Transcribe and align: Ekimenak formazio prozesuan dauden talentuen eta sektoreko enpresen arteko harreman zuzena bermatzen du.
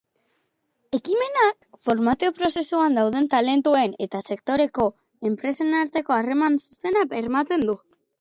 Ekimenak 0.97 1.65
formazio 1.87 2.31
prozesuan 2.39 2.97
dauden 2.99 3.27
talentuen 3.33 3.93
eta 4.07 4.21
sektoreko 4.31 4.87
enpresen 5.31 5.77
arteko 5.83 6.17
harreman 6.17 6.57
zuzena 6.65 7.05
bermatzen 7.13 7.67
du. 7.71 7.77